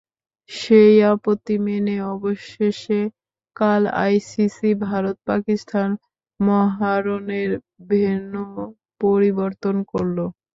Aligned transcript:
সেই 0.49 0.93
আপত্তি 1.11 1.55
মেনে 1.65 1.95
অবশেষে 2.13 2.99
কাল 3.55 3.81
আইসিসি 4.01 4.69
ভারত-পাকিস্তান 4.85 5.89
মহারণের 6.39 7.51
ভেন্যু 7.89 8.43
পরিবর্তন 9.01 9.75
করল। 9.91 10.17